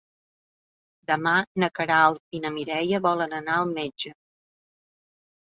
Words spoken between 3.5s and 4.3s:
al metge.